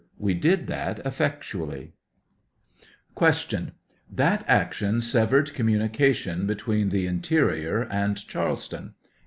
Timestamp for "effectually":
1.05-1.93